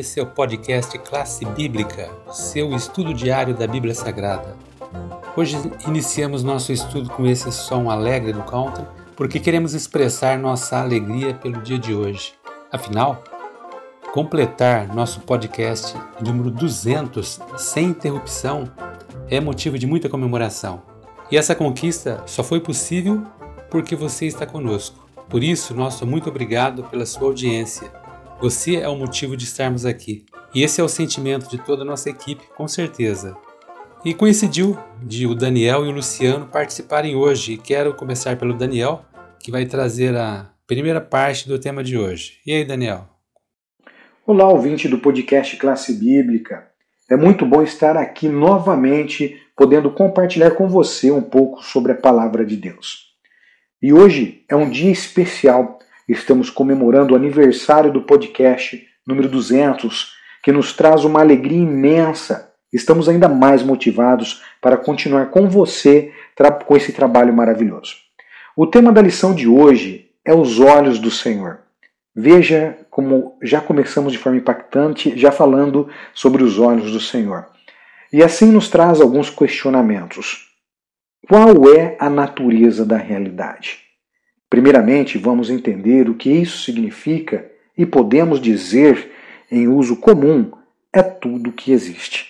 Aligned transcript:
esse 0.00 0.18
é 0.18 0.22
o 0.22 0.26
podcast 0.26 0.98
Classe 1.00 1.44
Bíblica, 1.44 2.08
seu 2.32 2.74
estudo 2.74 3.12
diário 3.12 3.54
da 3.54 3.66
Bíblia 3.66 3.94
Sagrada. 3.94 4.56
Hoje 5.36 5.58
iniciamos 5.86 6.42
nosso 6.42 6.72
estudo 6.72 7.10
com 7.10 7.26
esse 7.26 7.52
som 7.52 7.90
alegre 7.90 8.32
do 8.32 8.42
country, 8.42 8.82
porque 9.14 9.38
queremos 9.38 9.74
expressar 9.74 10.38
nossa 10.38 10.80
alegria 10.80 11.34
pelo 11.34 11.60
dia 11.60 11.78
de 11.78 11.94
hoje. 11.94 12.32
Afinal, 12.72 13.22
completar 14.10 14.88
nosso 14.88 15.20
podcast 15.20 15.94
número 16.18 16.50
200 16.50 17.38
sem 17.58 17.88
interrupção 17.88 18.72
é 19.28 19.38
motivo 19.38 19.78
de 19.78 19.86
muita 19.86 20.08
comemoração. 20.08 20.80
E 21.30 21.36
essa 21.36 21.54
conquista 21.54 22.22
só 22.24 22.42
foi 22.42 22.58
possível 22.58 23.22
porque 23.68 23.94
você 23.94 24.24
está 24.24 24.46
conosco. 24.46 25.06
Por 25.28 25.44
isso, 25.44 25.74
nosso 25.74 26.06
muito 26.06 26.30
obrigado 26.30 26.84
pela 26.84 27.04
sua 27.04 27.28
audiência. 27.28 27.99
Você 28.40 28.76
é 28.76 28.88
o 28.88 28.96
motivo 28.96 29.36
de 29.36 29.44
estarmos 29.44 29.84
aqui. 29.84 30.24
E 30.54 30.62
esse 30.62 30.80
é 30.80 30.84
o 30.84 30.88
sentimento 30.88 31.50
de 31.50 31.58
toda 31.58 31.82
a 31.82 31.84
nossa 31.84 32.08
equipe, 32.08 32.42
com 32.56 32.66
certeza. 32.66 33.36
E 34.02 34.14
coincidiu 34.14 34.78
de 35.02 35.26
o 35.26 35.34
Daniel 35.34 35.84
e 35.84 35.90
o 35.90 35.92
Luciano 35.92 36.46
participarem 36.46 37.14
hoje. 37.14 37.52
E 37.52 37.58
quero 37.58 37.92
começar 37.92 38.38
pelo 38.38 38.56
Daniel, 38.56 39.04
que 39.38 39.50
vai 39.50 39.66
trazer 39.66 40.16
a 40.16 40.50
primeira 40.66 41.02
parte 41.02 41.46
do 41.46 41.58
tema 41.58 41.84
de 41.84 41.98
hoje. 41.98 42.38
E 42.46 42.54
aí, 42.54 42.64
Daniel? 42.64 43.10
Olá, 44.26 44.48
ouvinte 44.48 44.88
do 44.88 44.96
podcast 44.96 45.58
Classe 45.58 45.92
Bíblica. 45.92 46.66
É 47.10 47.16
muito 47.16 47.44
bom 47.44 47.62
estar 47.62 47.94
aqui 47.94 48.26
novamente, 48.26 49.38
podendo 49.54 49.90
compartilhar 49.90 50.52
com 50.52 50.66
você 50.66 51.10
um 51.10 51.20
pouco 51.20 51.62
sobre 51.62 51.92
a 51.92 51.96
palavra 51.96 52.46
de 52.46 52.56
Deus. 52.56 53.10
E 53.82 53.92
hoje 53.92 54.46
é 54.48 54.56
um 54.56 54.70
dia 54.70 54.90
especial 54.90 55.78
Estamos 56.10 56.50
comemorando 56.50 57.14
o 57.14 57.16
aniversário 57.16 57.92
do 57.92 58.02
podcast 58.02 58.84
número 59.06 59.28
200, 59.28 60.12
que 60.42 60.50
nos 60.50 60.72
traz 60.72 61.04
uma 61.04 61.20
alegria 61.20 61.62
imensa. 61.62 62.52
Estamos 62.72 63.08
ainda 63.08 63.28
mais 63.28 63.62
motivados 63.62 64.42
para 64.60 64.76
continuar 64.76 65.30
com 65.30 65.48
você 65.48 66.12
com 66.66 66.76
esse 66.76 66.92
trabalho 66.92 67.32
maravilhoso. 67.32 67.94
O 68.56 68.66
tema 68.66 68.90
da 68.90 69.00
lição 69.00 69.32
de 69.32 69.46
hoje 69.46 70.10
é 70.24 70.34
os 70.34 70.58
olhos 70.58 70.98
do 70.98 71.12
Senhor. 71.12 71.60
Veja 72.12 72.76
como 72.90 73.38
já 73.40 73.60
começamos 73.60 74.12
de 74.12 74.18
forma 74.18 74.38
impactante, 74.38 75.16
já 75.16 75.30
falando 75.30 75.88
sobre 76.12 76.42
os 76.42 76.58
olhos 76.58 76.90
do 76.90 76.98
Senhor. 76.98 77.46
E 78.12 78.20
assim 78.20 78.50
nos 78.50 78.68
traz 78.68 79.00
alguns 79.00 79.30
questionamentos. 79.30 80.48
Qual 81.28 81.72
é 81.72 81.96
a 82.00 82.10
natureza 82.10 82.84
da 82.84 82.96
realidade? 82.96 83.89
Primeiramente, 84.50 85.16
vamos 85.16 85.48
entender 85.48 86.10
o 86.10 86.14
que 86.14 86.28
isso 86.28 86.64
significa 86.64 87.48
e 87.78 87.86
podemos 87.86 88.40
dizer, 88.40 89.12
em 89.50 89.68
uso 89.68 89.96
comum, 89.96 90.50
é 90.92 91.02
tudo 91.02 91.52
que 91.52 91.70
existe. 91.70 92.28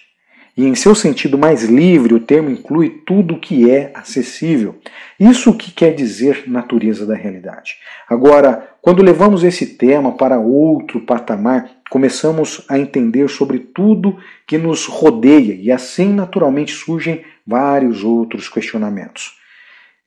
E 0.54 0.66
em 0.66 0.74
seu 0.74 0.94
sentido 0.94 1.38
mais 1.38 1.62
livre, 1.62 2.12
o 2.12 2.20
termo 2.20 2.50
inclui 2.50 3.02
tudo 3.06 3.38
que 3.38 3.70
é 3.70 3.90
acessível. 3.94 4.78
Isso 5.18 5.56
que 5.56 5.70
quer 5.72 5.94
dizer 5.94 6.44
natureza 6.46 7.06
da 7.06 7.14
realidade. 7.14 7.76
Agora, 8.06 8.68
quando 8.82 9.02
levamos 9.02 9.42
esse 9.42 9.64
tema 9.64 10.12
para 10.12 10.38
outro 10.38 11.00
patamar, 11.00 11.70
começamos 11.88 12.66
a 12.68 12.78
entender 12.78 13.30
sobre 13.30 13.60
tudo 13.60 14.18
que 14.46 14.58
nos 14.58 14.84
rodeia 14.84 15.54
e 15.54 15.72
assim 15.72 16.12
naturalmente 16.12 16.72
surgem 16.72 17.24
vários 17.46 18.04
outros 18.04 18.46
questionamentos. 18.46 19.38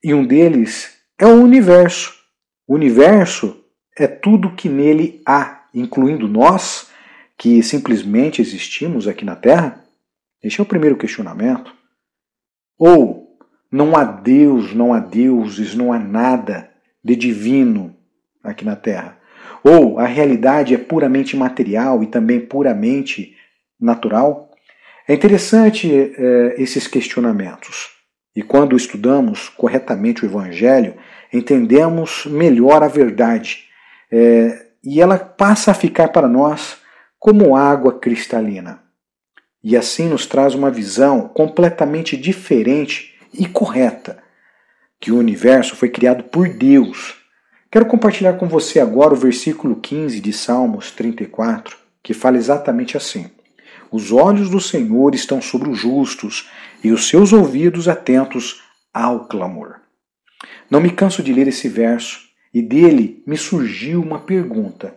E 0.04 0.14
um 0.14 0.24
deles 0.24 1.03
é 1.24 1.26
o 1.26 1.42
universo. 1.42 2.14
O 2.68 2.74
universo 2.74 3.64
é 3.98 4.08
tudo 4.08 4.56
que 4.56 4.68
nele 4.68 5.22
há, 5.26 5.64
incluindo 5.74 6.28
nós, 6.28 6.90
que 7.38 7.64
simplesmente 7.64 8.42
existimos 8.42 9.08
aqui 9.08 9.24
na 9.24 9.34
Terra? 9.34 9.86
Este 10.44 10.60
é 10.60 10.64
o 10.64 10.66
primeiro 10.66 10.98
questionamento. 10.98 11.74
Ou 12.78 13.38
não 13.72 13.96
há 13.96 14.04
Deus, 14.04 14.74
não 14.74 14.94
há 14.94 15.00
deuses, 15.00 15.74
não 15.74 15.94
há 15.94 15.98
nada 15.98 16.70
de 17.02 17.16
divino 17.16 17.96
aqui 18.44 18.66
na 18.66 18.76
Terra? 18.76 19.18
Ou 19.64 20.00
a 20.00 20.06
realidade 20.06 20.74
é 20.74 20.78
puramente 20.78 21.38
material 21.38 22.04
e 22.04 22.08
também 22.08 22.42
puramente 22.42 23.34
natural? 23.80 24.52
É 25.08 25.14
interessante 25.14 25.90
é, 25.90 26.56
esses 26.58 26.86
questionamentos. 26.86 28.03
E 28.36 28.42
quando 28.42 28.76
estudamos 28.76 29.50
corretamente 29.50 30.24
o 30.24 30.28
Evangelho, 30.28 30.96
entendemos 31.32 32.26
melhor 32.26 32.84
a 32.84 32.88
verdade 32.88 33.66
é, 34.12 34.68
e 34.84 35.02
ela 35.02 35.18
passa 35.18 35.72
a 35.72 35.74
ficar 35.74 36.10
para 36.10 36.28
nós 36.28 36.78
como 37.20 37.56
água 37.56 38.00
cristalina. 38.00 38.82
E 39.64 39.78
assim 39.78 40.10
nos 40.10 40.26
traz 40.26 40.54
uma 40.54 40.70
visão 40.70 41.30
completamente 41.30 42.18
diferente 42.18 43.16
e 43.34 43.48
correta 43.48 44.22
que 45.00 45.12
o 45.12 45.18
universo 45.18 45.76
foi 45.76 45.90
criado 45.90 46.26
por 46.26 46.50
Deus. 46.50 47.16
Quero 47.72 47.86
compartilhar 47.86 48.34
com 48.34 48.48
você 48.48 48.80
agora 48.80 49.14
o 49.14 49.18
versículo 49.18 49.78
15 49.78 50.20
de 50.20 50.32
Salmos 50.32 50.92
34, 50.92 51.78
que 52.04 52.14
fala 52.14 52.38
exatamente 52.38 52.96
assim: 52.96 53.32
Os 53.92 54.12
olhos 54.12 54.50
do 54.50 54.60
Senhor 54.60 55.16
estão 55.16 55.42
sobre 55.42 55.70
os 55.70 55.80
justos 55.80 56.50
e 56.84 56.92
os 56.92 57.08
seus 57.08 57.32
ouvidos 57.32 57.88
atentos 57.88 58.62
ao 58.94 59.28
clamor. 59.28 59.80
Não 60.70 60.82
me 60.82 60.92
canso 60.92 61.24
de 61.24 61.34
ler 61.34 61.48
esse 61.48 61.70
verso 61.70 62.28
e 62.54 62.62
dele 62.62 63.24
me 63.26 63.38
surgiu 63.38 64.02
uma 64.02 64.20
pergunta. 64.20 64.96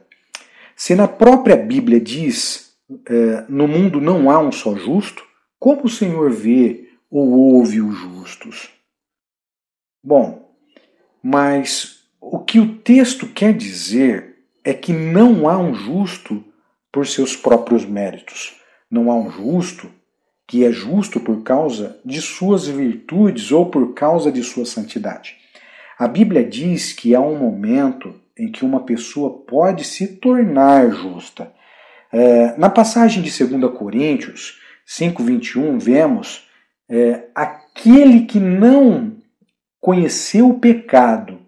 Se 0.75 0.95
na 0.95 1.09
própria 1.09 1.57
Bíblia 1.57 2.01
diz 2.01 2.77
eh, 3.09 3.45
no 3.49 3.67
mundo 3.67 4.01
não 4.01 4.31
há 4.31 4.39
um 4.39 4.53
só 4.53 4.77
justo, 4.77 5.25
como 5.59 5.85
o 5.85 5.89
Senhor 5.89 6.31
vê 6.31 6.89
ou 7.11 7.31
ouve 7.31 7.81
os 7.81 7.97
justos? 7.97 8.69
Bom, 10.03 10.55
mas 11.23 12.05
o 12.21 12.39
que 12.39 12.61
o 12.61 12.77
texto 12.79 13.27
quer 13.27 13.55
dizer 13.55 14.37
é 14.63 14.75
que 14.75 14.93
não 14.93 15.49
há 15.49 15.59
um 15.59 15.75
justo 15.75 16.45
por 16.93 17.07
seus 17.07 17.37
próprios 17.37 17.85
méritos. 17.85 18.57
Não 18.91 19.11
há 19.11 19.15
um 19.15 19.31
justo 19.31 19.91
que 20.47 20.65
é 20.65 20.71
justo 20.71 21.19
por 21.19 21.43
causa 21.43 21.99
de 22.05 22.23
suas 22.23 22.67
virtudes 22.67 23.51
ou 23.51 23.67
por 23.67 23.95
causa 23.95 24.31
de 24.31 24.43
sua 24.43 24.65
santidade. 24.65 25.37
A 25.99 26.07
Bíblia 26.07 26.45
diz 26.45 26.93
que 26.93 27.15
há 27.15 27.21
um 27.21 27.37
momento 27.37 28.15
em 28.39 28.53
que 28.53 28.65
uma 28.65 28.85
pessoa 28.85 29.39
pode 29.47 29.83
se 29.85 30.07
tornar 30.19 30.91
justa. 30.91 31.53
É, 32.13 32.57
na 32.57 32.69
passagem 32.69 33.23
de 33.23 33.45
2 33.45 33.73
Coríntios 33.77 34.61
5,21, 34.87 35.81
vemos 35.81 36.47
é, 36.89 37.25
aquele 37.35 38.27
que 38.27 38.39
não 38.39 39.17
conheceu 39.81 40.51
o 40.51 40.61
pecado, 40.61 41.41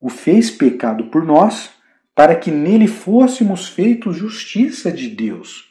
o 0.00 0.08
fez 0.08 0.50
pecado 0.50 1.04
por 1.04 1.24
nós, 1.24 1.70
para 2.14 2.36
que 2.36 2.50
nele 2.50 2.86
fôssemos 2.86 3.68
feitos 3.68 4.16
justiça 4.16 4.92
de 4.92 5.08
Deus. 5.08 5.64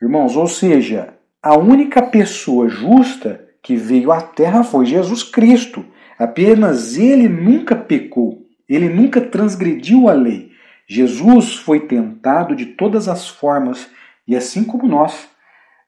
Irmãos, 0.00 0.36
ou 0.36 0.46
seja, 0.46 1.15
a 1.46 1.56
única 1.56 2.02
pessoa 2.02 2.68
justa 2.68 3.46
que 3.62 3.76
veio 3.76 4.10
à 4.10 4.20
Terra 4.20 4.64
foi 4.64 4.84
Jesus 4.84 5.22
Cristo. 5.22 5.86
Apenas 6.18 6.96
ele 6.96 7.28
nunca 7.28 7.76
pecou, 7.76 8.44
ele 8.68 8.88
nunca 8.88 9.20
transgrediu 9.20 10.08
a 10.08 10.12
lei. 10.12 10.50
Jesus 10.88 11.54
foi 11.54 11.86
tentado 11.86 12.56
de 12.56 12.66
todas 12.66 13.06
as 13.06 13.28
formas, 13.28 13.88
e 14.26 14.34
assim 14.34 14.64
como 14.64 14.88
nós, 14.88 15.28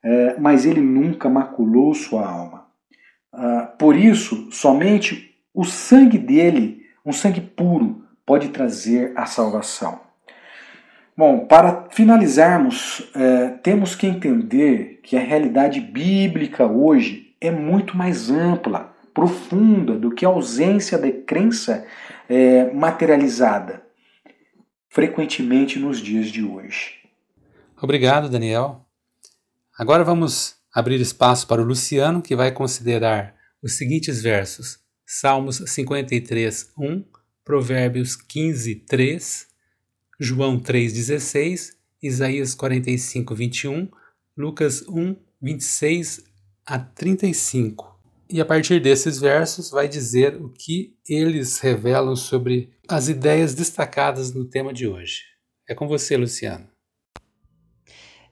é, 0.04 0.38
mas 0.38 0.64
ele 0.64 0.80
nunca 0.80 1.28
maculou 1.28 1.92
sua 1.92 2.24
alma. 2.24 2.68
Ah, 3.32 3.74
por 3.76 3.96
isso, 3.96 4.52
somente 4.52 5.34
o 5.52 5.64
sangue 5.64 6.18
dele, 6.18 6.82
um 7.04 7.12
sangue 7.12 7.40
puro, 7.40 8.04
pode 8.24 8.50
trazer 8.50 9.12
a 9.16 9.26
salvação. 9.26 10.07
Bom, 11.18 11.48
para 11.48 11.88
finalizarmos, 11.90 13.02
é, 13.12 13.48
temos 13.60 13.96
que 13.96 14.06
entender 14.06 15.00
que 15.02 15.16
a 15.16 15.20
realidade 15.20 15.80
bíblica 15.80 16.64
hoje 16.64 17.34
é 17.40 17.50
muito 17.50 17.96
mais 17.96 18.30
ampla, 18.30 18.94
profunda 19.12 19.98
do 19.98 20.12
que 20.14 20.24
a 20.24 20.28
ausência 20.28 20.96
da 20.96 21.10
crença 21.10 21.84
é, 22.28 22.72
materializada, 22.72 23.82
frequentemente 24.88 25.76
nos 25.76 26.00
dias 26.00 26.28
de 26.28 26.44
hoje. 26.44 27.00
Obrigado, 27.82 28.28
Daniel. 28.28 28.86
Agora 29.76 30.04
vamos 30.04 30.54
abrir 30.72 31.00
espaço 31.00 31.48
para 31.48 31.60
o 31.60 31.64
Luciano, 31.64 32.22
que 32.22 32.36
vai 32.36 32.52
considerar 32.52 33.34
os 33.60 33.76
seguintes 33.76 34.22
versos: 34.22 34.78
Salmos 35.04 35.64
53, 35.66 36.74
1, 36.78 37.04
Provérbios 37.44 38.14
15, 38.14 38.76
3 38.86 39.48
João 40.20 40.58
3,16, 40.58 41.74
Isaías 42.02 42.52
45, 42.52 43.36
21, 43.36 43.88
Lucas 44.36 44.82
1, 44.88 45.14
26 45.40 46.24
a 46.66 46.76
35. 46.76 47.96
E 48.28 48.40
a 48.40 48.44
partir 48.44 48.80
desses 48.80 49.20
versos 49.20 49.70
vai 49.70 49.86
dizer 49.86 50.34
o 50.34 50.48
que 50.48 50.96
eles 51.08 51.60
revelam 51.60 52.16
sobre 52.16 52.72
as 52.88 53.08
ideias 53.08 53.54
destacadas 53.54 54.34
no 54.34 54.44
tema 54.44 54.72
de 54.72 54.88
hoje. 54.88 55.22
É 55.68 55.74
com 55.74 55.86
você, 55.86 56.16
Luciano. 56.16 56.68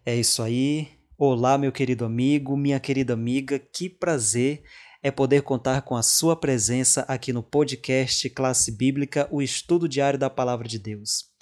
É 0.05 0.17
isso 0.17 0.43
aí. 0.43 0.89
Olá, 1.17 1.57
meu 1.57 1.71
querido 1.71 2.05
amigo, 2.05 2.57
minha 2.57 2.81
querida 2.81 3.13
amiga, 3.13 3.61
que 3.61 3.89
prazer 3.89 4.65
é 5.05 5.13
poder 5.13 5.43
contar 5.43 5.83
com 5.83 5.95
a 5.95 6.03
sua 6.03 6.35
presença 6.35 7.03
aqui 7.03 7.33
no 7.33 7.45
podcast 7.45 8.29
Classe 8.31 8.73
Bíblica, 8.73 9.29
o 9.31 9.41
estudo 9.41 9.89
diário 9.89 10.19
da 10.19 10.29
Palavra 10.29 10.67
de 10.67 10.81
Deus. 10.81 11.36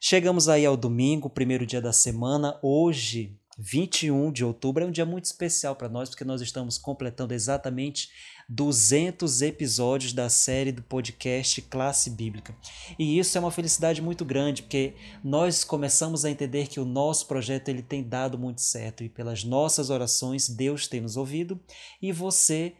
Chegamos 0.00 0.48
aí 0.48 0.66
ao 0.66 0.76
domingo, 0.76 1.30
primeiro 1.30 1.64
dia 1.64 1.80
da 1.80 1.92
semana. 1.92 2.58
Hoje, 2.62 3.34
21 3.58 4.30
de 4.30 4.44
outubro, 4.44 4.84
é 4.84 4.86
um 4.86 4.90
dia 4.90 5.06
muito 5.06 5.24
especial 5.24 5.74
para 5.74 5.88
nós, 5.88 6.10
porque 6.10 6.24
nós 6.24 6.42
estamos 6.42 6.76
completando 6.76 7.32
exatamente 7.32 8.10
200 8.46 9.40
episódios 9.40 10.12
da 10.12 10.28
série 10.28 10.70
do 10.70 10.82
podcast 10.82 11.62
Classe 11.62 12.10
Bíblica. 12.10 12.54
E 12.98 13.18
isso 13.18 13.38
é 13.38 13.40
uma 13.40 13.50
felicidade 13.50 14.02
muito 14.02 14.22
grande, 14.22 14.62
porque 14.62 14.94
nós 15.24 15.64
começamos 15.64 16.26
a 16.26 16.30
entender 16.30 16.66
que 16.66 16.78
o 16.78 16.84
nosso 16.84 17.26
projeto 17.26 17.70
ele 17.70 17.82
tem 17.82 18.02
dado 18.02 18.38
muito 18.38 18.60
certo 18.60 19.02
e 19.02 19.08
pelas 19.08 19.44
nossas 19.44 19.88
orações 19.88 20.46
Deus 20.46 20.86
tem 20.86 21.00
nos 21.00 21.16
ouvido 21.16 21.58
e 22.02 22.12
você 22.12 22.74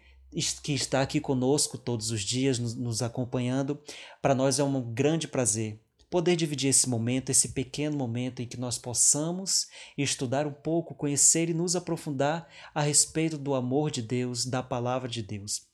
que 0.63 0.75
está 0.75 1.01
aqui 1.01 1.19
conosco 1.19 1.79
todos 1.79 2.11
os 2.11 2.21
dias, 2.21 2.59
nos 2.59 3.01
acompanhando, 3.01 3.81
para 4.21 4.35
nós 4.35 4.59
é 4.59 4.65
um 4.65 4.83
grande 4.93 5.27
prazer 5.27 5.81
poder 6.11 6.37
dividir 6.37 6.69
esse 6.69 6.89
momento, 6.89 7.31
esse 7.31 7.49
pequeno 7.51 7.97
momento 7.97 8.41
em 8.41 8.47
que 8.47 8.59
nós 8.59 8.79
possamos 8.79 9.69
estudar 9.97 10.47
um 10.47 10.53
pouco, 10.53 10.95
conhecer 10.95 11.51
e 11.51 11.55
nos 11.55 11.75
aprofundar 11.75 12.49
a 12.75 12.81
respeito 12.81 13.37
do 13.37 13.55
amor 13.55 13.91
de 13.91 14.03
Deus, 14.03 14.45
da 14.45 14.63
palavra 14.63 15.09
de 15.09 15.23
Deus. 15.23 15.67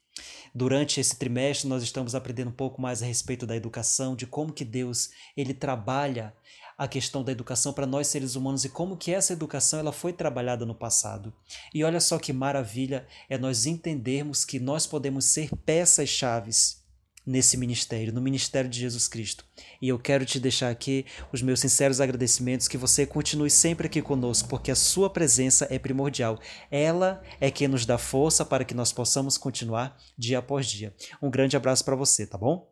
Durante 0.55 1.01
esse 1.01 1.17
trimestre 1.17 1.69
nós 1.69 1.83
estamos 1.83 2.15
aprendendo 2.15 2.49
um 2.49 2.55
pouco 2.55 2.81
mais 2.81 3.03
a 3.03 3.07
respeito 3.07 3.47
da 3.47 3.57
educação, 3.57 4.15
de 4.15 4.27
como 4.27 4.53
que 4.53 4.65
Deus 4.65 5.11
ele 5.37 5.55
trabalha 5.55 6.35
a 6.77 6.89
questão 6.89 7.23
da 7.23 7.33
educação 7.33 7.73
para 7.73 7.87
nós 7.87 8.09
seres 8.09 8.35
humanos 8.35 8.65
e 8.65 8.69
como 8.69 8.97
que 8.97 9.13
essa 9.13 9.33
educação 9.33 9.79
ela 9.79 9.93
foi 9.93 10.13
trabalhada 10.13 10.67
no 10.67 10.75
passado. 10.75 11.33
E 11.73 11.85
olha 11.85 12.01
só 12.01 12.19
que 12.19 12.33
maravilha 12.33 13.07
é 13.29 13.39
nós 13.39 13.67
entendermos 13.67 14.45
que 14.45 14.59
nós 14.59 14.87
podemos 14.87 15.27
ser 15.27 15.51
peças 15.65 16.09
chaves 16.09 16.82
nesse 17.25 17.57
ministério, 17.57 18.13
no 18.13 18.21
ministério 18.21 18.69
de 18.69 18.81
Jesus 18.81 19.07
Cristo. 19.09 19.45
E 19.81 19.89
eu 19.89 19.99
quero 19.99 20.25
te 20.25 20.41
deixar 20.41 20.71
aqui 20.71 21.07
os 21.33 21.41
meus 21.43 21.61
sinceros 21.61 22.01
agradecimentos 22.01 22.69
que 22.69 22.77
você 22.77 23.07
continue 23.07 23.51
sempre 23.51 23.87
aqui 23.87 24.03
conosco, 24.03 24.49
porque 24.49 24.71
a 24.71 24.77
sua 24.77 25.09
presença 25.09 25.67
é 25.71 25.79
primordial. 25.79 26.39
Ela 26.71 27.23
é 27.41 27.51
quem 27.51 27.69
nos 27.69 27.87
dá 27.87 27.99
força 27.99 28.45
para 28.45 28.65
que 28.65 28.75
nós 28.75 28.93
possamos 28.93 29.39
continuar 29.39 29.97
dia 30.19 30.39
após 30.39 30.67
dia. 30.67 30.95
Um 31.23 31.31
grande 31.31 31.57
abraço 31.57 31.85
para 31.85 31.97
você, 31.97 32.27
tá 32.27 32.37
bom? 32.37 32.71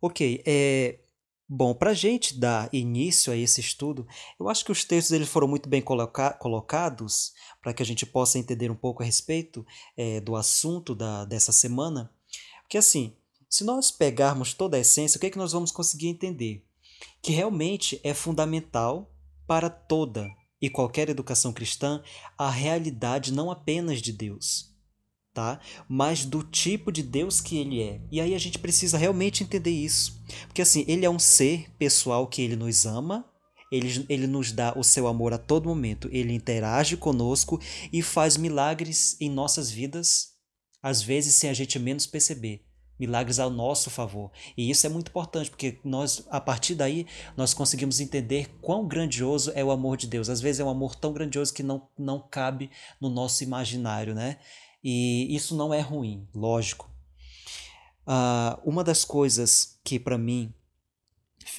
Ok, 0.00 0.42
é, 0.46 1.00
Bom, 1.50 1.72
para 1.72 1.92
a 1.92 1.94
gente 1.94 2.38
dar 2.38 2.68
início 2.74 3.32
a 3.32 3.36
esse 3.36 3.58
estudo, 3.58 4.06
eu 4.38 4.50
acho 4.50 4.62
que 4.62 4.70
os 4.70 4.84
textos 4.84 5.12
eles 5.12 5.30
foram 5.30 5.48
muito 5.48 5.66
bem 5.66 5.80
coloca 5.80 6.30
colocados 6.34 7.32
para 7.62 7.72
que 7.72 7.82
a 7.82 7.86
gente 7.86 8.04
possa 8.04 8.38
entender 8.38 8.70
um 8.70 8.76
pouco 8.76 9.02
a 9.02 9.06
respeito 9.06 9.64
é, 9.96 10.20
do 10.20 10.36
assunto 10.36 10.94
da, 10.94 11.24
dessa 11.24 11.50
semana. 11.50 12.12
Porque 12.68 12.76
assim, 12.76 13.14
se 13.48 13.64
nós 13.64 13.90
pegarmos 13.90 14.52
toda 14.52 14.76
a 14.76 14.80
essência, 14.80 15.16
o 15.16 15.20
que 15.20 15.26
é 15.26 15.30
que 15.30 15.38
nós 15.38 15.52
vamos 15.52 15.72
conseguir 15.72 16.08
entender? 16.08 16.62
Que 17.22 17.32
realmente 17.32 17.98
é 18.04 18.12
fundamental 18.12 19.10
para 19.46 19.70
toda 19.70 20.28
e 20.60 20.68
qualquer 20.68 21.08
educação 21.08 21.50
cristã 21.50 22.02
a 22.36 22.50
realidade 22.50 23.32
não 23.32 23.50
apenas 23.50 24.02
de 24.02 24.12
Deus, 24.12 24.70
tá? 25.32 25.58
Mas 25.88 26.26
do 26.26 26.42
tipo 26.42 26.92
de 26.92 27.02
Deus 27.02 27.40
que 27.40 27.56
ele 27.56 27.80
é. 27.80 28.02
E 28.12 28.20
aí 28.20 28.34
a 28.34 28.38
gente 28.38 28.58
precisa 28.58 28.98
realmente 28.98 29.42
entender 29.42 29.70
isso. 29.70 30.22
Porque 30.46 30.60
assim, 30.60 30.84
ele 30.86 31.06
é 31.06 31.10
um 31.10 31.18
ser 31.18 31.70
pessoal 31.78 32.26
que 32.26 32.42
ele 32.42 32.54
nos 32.54 32.84
ama, 32.84 33.24
ele, 33.72 34.04
ele 34.10 34.26
nos 34.26 34.52
dá 34.52 34.78
o 34.78 34.84
seu 34.84 35.06
amor 35.06 35.32
a 35.32 35.38
todo 35.38 35.70
momento, 35.70 36.06
ele 36.12 36.34
interage 36.34 36.98
conosco 36.98 37.58
e 37.90 38.02
faz 38.02 38.36
milagres 38.36 39.16
em 39.18 39.30
nossas 39.30 39.70
vidas 39.70 40.36
às 40.82 41.02
vezes 41.02 41.34
sem 41.34 41.50
a 41.50 41.54
gente 41.54 41.78
menos 41.78 42.06
perceber. 42.06 42.64
Milagres 42.98 43.38
ao 43.38 43.48
nosso 43.48 43.90
favor. 43.90 44.32
E 44.56 44.68
isso 44.68 44.84
é 44.84 44.90
muito 44.90 45.08
importante, 45.08 45.50
porque 45.50 45.78
nós, 45.84 46.26
a 46.30 46.40
partir 46.40 46.74
daí, 46.74 47.06
nós 47.36 47.54
conseguimos 47.54 48.00
entender 48.00 48.50
quão 48.60 48.88
grandioso 48.88 49.52
é 49.54 49.64
o 49.64 49.70
amor 49.70 49.96
de 49.96 50.08
Deus. 50.08 50.28
Às 50.28 50.40
vezes 50.40 50.58
é 50.58 50.64
um 50.64 50.68
amor 50.68 50.96
tão 50.96 51.12
grandioso 51.12 51.54
que 51.54 51.62
não, 51.62 51.88
não 51.96 52.20
cabe 52.20 52.70
no 53.00 53.08
nosso 53.08 53.44
imaginário, 53.44 54.16
né? 54.16 54.38
E 54.82 55.32
isso 55.34 55.56
não 55.56 55.72
é 55.72 55.80
ruim, 55.80 56.26
lógico. 56.34 56.90
Uh, 58.04 58.58
uma 58.64 58.82
das 58.82 59.04
coisas 59.04 59.78
que 59.84 60.00
para 60.00 60.18
mim 60.18 60.52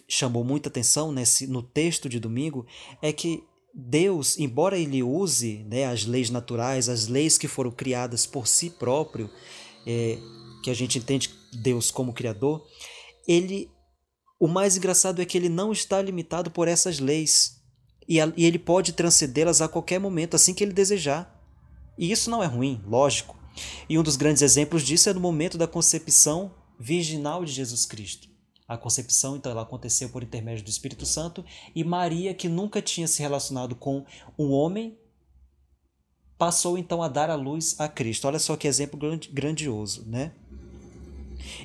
chamou 0.08 0.44
muita 0.44 0.68
atenção 0.68 1.12
nesse, 1.12 1.48
no 1.48 1.62
texto 1.62 2.10
de 2.10 2.20
domingo 2.20 2.66
é 3.02 3.14
que 3.14 3.44
Deus, 3.80 4.38
embora 4.38 4.78
ele 4.78 5.02
use 5.02 5.66
né, 5.70 5.86
as 5.86 6.06
leis 6.06 6.30
naturais, 6.30 6.90
as 6.90 7.08
leis 7.08 7.38
que 7.38 7.48
foram 7.48 7.72
criadas 7.72 8.26
por 8.26 8.48
si 8.48 8.70
próprio, 8.70 9.30
é, 9.88 10.18
que 10.64 10.70
a 10.70 10.74
gente 10.74 10.98
entende 10.98 11.30
Deus 11.54 11.90
como 11.90 12.14
criador, 12.14 12.66
ele 13.28 13.70
o 14.40 14.48
mais 14.48 14.78
engraçado 14.78 15.22
é 15.22 15.26
que 15.26 15.38
ele 15.38 15.50
não 15.50 15.72
está 15.72 16.02
limitado 16.02 16.50
por 16.50 16.68
essas 16.68 17.00
leis 17.00 17.62
e, 18.08 18.22
a, 18.22 18.32
e 18.38 18.46
ele 18.46 18.58
pode 18.58 18.94
transcendê-las 18.94 19.62
a 19.62 19.68
qualquer 19.68 20.00
momento, 20.00 20.36
assim 20.36 20.54
que 20.54 20.64
ele 20.64 20.72
desejar. 20.72 21.38
E 21.98 22.10
isso 22.10 22.30
não 22.30 22.42
é 22.42 22.48
ruim, 22.48 22.82
lógico. 22.88 23.38
E 23.90 24.00
um 24.00 24.04
dos 24.04 24.16
grandes 24.16 24.42
exemplos 24.42 24.84
disso 24.84 25.10
é 25.10 25.14
no 25.14 25.20
momento 25.20 25.58
da 25.58 25.68
concepção 25.68 26.56
virginal 26.80 27.44
de 27.44 27.52
Jesus 27.52 27.86
Cristo. 27.86 28.30
A 28.70 28.78
concepção, 28.78 29.36
então, 29.36 29.52
ela 29.52 29.64
aconteceu 29.64 30.10
por 30.10 30.22
intermédio 30.22 30.64
do 30.64 30.70
Espírito 30.70 31.04
Santo 31.04 31.44
e 31.74 31.84
Maria, 31.84 32.36
que 32.36 32.48
nunca 32.48 32.84
tinha 32.84 33.08
se 33.08 33.20
relacionado 33.20 33.76
com 33.76 34.06
um 34.38 34.52
homem, 34.52 34.96
passou 36.38 36.78
então 36.78 37.02
a 37.02 37.08
dar 37.08 37.32
a 37.32 37.36
luz 37.36 37.76
a 37.80 37.88
Cristo. 37.88 38.28
Olha 38.28 38.38
só 38.38 38.56
que 38.56 38.68
exemplo 38.68 39.00
grandioso, 39.34 40.06
né? 40.08 40.34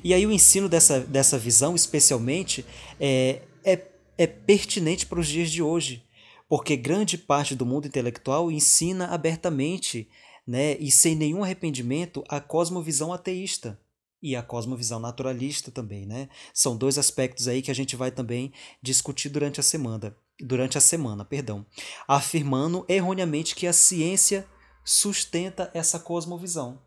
E 0.03 0.15
aí 0.15 0.25
o 0.25 0.31
ensino 0.31 0.67
dessa, 0.67 0.99
dessa 0.99 1.37
visão, 1.37 1.75
especialmente, 1.75 2.65
é, 2.99 3.43
é, 3.63 3.87
é 4.17 4.25
pertinente 4.25 5.05
para 5.05 5.19
os 5.19 5.27
dias 5.27 5.51
de 5.51 5.61
hoje, 5.61 6.03
porque 6.49 6.75
grande 6.75 7.19
parte 7.19 7.53
do 7.53 7.67
mundo 7.67 7.85
intelectual 7.85 8.51
ensina 8.51 9.09
abertamente 9.09 10.09
né, 10.47 10.75
e 10.79 10.89
sem 10.89 11.15
nenhum 11.15 11.43
arrependimento 11.43 12.23
a 12.27 12.39
cosmovisão 12.39 13.13
ateísta 13.13 13.79
e 14.25 14.35
a 14.35 14.41
cosmovisão 14.41 14.99
naturalista 14.99 15.69
também, 15.69 16.03
né? 16.03 16.27
São 16.51 16.75
dois 16.75 16.97
aspectos 16.97 17.47
aí 17.47 17.61
que 17.61 17.69
a 17.69 17.75
gente 17.75 17.95
vai 17.95 18.09
também 18.09 18.51
discutir 18.81 19.29
durante 19.29 19.59
a 19.59 19.63
semana, 19.63 20.17
durante 20.39 20.79
a 20.79 20.81
semana, 20.81 21.23
perdão, 21.23 21.63
afirmando 22.07 22.83
erroneamente 22.89 23.53
que 23.53 23.67
a 23.67 23.73
ciência 23.73 24.47
sustenta 24.83 25.69
essa 25.75 25.99
cosmovisão, 25.99 26.81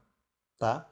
tá? 0.59 0.91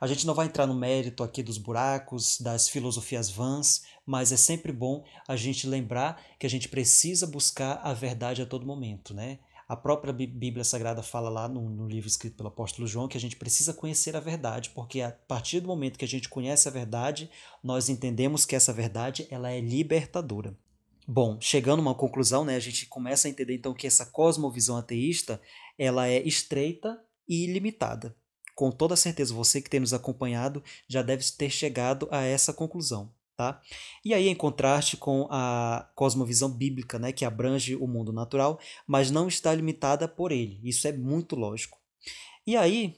A 0.00 0.06
gente 0.06 0.24
não 0.24 0.34
vai 0.34 0.46
entrar 0.46 0.68
no 0.68 0.74
mérito 0.74 1.24
aqui 1.24 1.42
dos 1.42 1.58
buracos, 1.58 2.40
das 2.40 2.68
filosofias 2.68 3.28
vãs, 3.28 3.82
mas 4.06 4.30
é 4.30 4.36
sempre 4.36 4.70
bom 4.70 5.04
a 5.26 5.34
gente 5.34 5.66
lembrar 5.66 6.22
que 6.38 6.46
a 6.46 6.50
gente 6.50 6.68
precisa 6.68 7.26
buscar 7.26 7.80
a 7.82 7.92
verdade 7.92 8.40
a 8.40 8.46
todo 8.46 8.64
momento, 8.64 9.12
né? 9.12 9.40
A 9.68 9.76
própria 9.76 10.14
Bíblia 10.14 10.64
Sagrada 10.64 11.02
fala 11.02 11.28
lá 11.28 11.46
no, 11.46 11.68
no, 11.68 11.86
livro 11.86 12.08
escrito 12.08 12.38
pelo 12.38 12.48
apóstolo 12.48 12.88
João 12.88 13.06
que 13.06 13.18
a 13.18 13.20
gente 13.20 13.36
precisa 13.36 13.74
conhecer 13.74 14.16
a 14.16 14.20
verdade, 14.20 14.70
porque 14.70 15.02
a 15.02 15.10
partir 15.10 15.60
do 15.60 15.68
momento 15.68 15.98
que 15.98 16.06
a 16.06 16.08
gente 16.08 16.26
conhece 16.26 16.66
a 16.66 16.70
verdade, 16.70 17.30
nós 17.62 17.90
entendemos 17.90 18.46
que 18.46 18.56
essa 18.56 18.72
verdade 18.72 19.28
ela 19.30 19.50
é 19.50 19.60
libertadora. 19.60 20.56
Bom, 21.06 21.38
chegando 21.38 21.80
a 21.80 21.82
uma 21.82 21.94
conclusão, 21.94 22.46
né, 22.46 22.56
a 22.56 22.60
gente 22.60 22.86
começa 22.86 23.28
a 23.28 23.30
entender 23.30 23.56
então 23.56 23.74
que 23.74 23.86
essa 23.86 24.06
cosmovisão 24.06 24.74
ateísta 24.74 25.38
ela 25.78 26.08
é 26.08 26.26
estreita 26.26 26.98
e 27.28 27.44
ilimitada. 27.44 28.16
Com 28.54 28.70
toda 28.70 28.96
certeza, 28.96 29.34
você 29.34 29.60
que 29.60 29.68
tem 29.68 29.80
nos 29.80 29.92
acompanhado 29.92 30.64
já 30.88 31.02
deve 31.02 31.22
ter 31.32 31.50
chegado 31.50 32.08
a 32.10 32.22
essa 32.22 32.54
conclusão. 32.54 33.12
Tá? 33.38 33.62
E 34.04 34.12
aí, 34.12 34.26
em 34.26 34.34
contraste 34.34 34.96
com 34.96 35.28
a 35.30 35.88
cosmovisão 35.94 36.50
bíblica, 36.50 36.98
né, 36.98 37.12
que 37.12 37.24
abrange 37.24 37.76
o 37.76 37.86
mundo 37.86 38.12
natural, 38.12 38.58
mas 38.84 39.12
não 39.12 39.28
está 39.28 39.54
limitada 39.54 40.08
por 40.08 40.32
ele. 40.32 40.58
Isso 40.64 40.88
é 40.88 40.92
muito 40.92 41.36
lógico. 41.36 41.78
E 42.44 42.56
aí, 42.56 42.96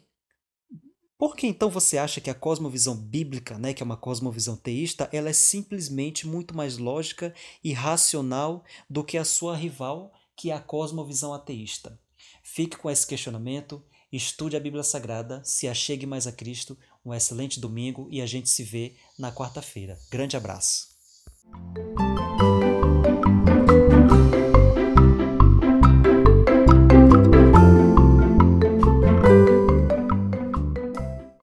por 1.19 1.37
que 1.37 1.47
então 1.47 1.69
você 1.69 1.99
acha 1.99 2.23
que 2.23 2.31
a 2.31 2.35
cosmovisão 2.35 2.97
bíblica, 2.97 3.59
né, 3.59 3.75
que 3.75 3.83
é 3.83 3.85
uma 3.85 3.99
cosmovisão 3.99 4.57
teísta, 4.57 5.11
ela 5.13 5.29
é 5.29 5.35
simplesmente 5.35 6.27
muito 6.27 6.57
mais 6.57 6.79
lógica 6.79 7.35
e 7.63 7.75
racional 7.75 8.65
do 8.89 9.05
que 9.05 9.19
a 9.19 9.27
sua 9.27 9.55
rival, 9.55 10.11
que 10.35 10.51
é 10.51 10.55
a 10.55 10.59
cosmovisão 10.59 11.35
ateísta? 11.35 12.01
Fique 12.43 12.79
com 12.79 12.91
esse 12.91 13.07
questionamento, 13.07 13.85
estude 14.13 14.57
a 14.57 14.61
Bíblia 14.61 14.83
Sagrada, 14.83 15.43
se 15.45 15.69
achegue 15.69 16.07
mais 16.07 16.27
a 16.27 16.33
Cristo, 16.33 16.77
um 17.05 17.15
excelente 17.15 17.61
domingo 17.61 18.09
e 18.11 18.21
a 18.21 18.27
gente 18.27 18.49
se 18.49 18.63
vê 18.63 18.95
na 19.19 19.33
quarta-feira. 19.33 19.99
Grande 20.11 20.37
abraço. 20.37 20.89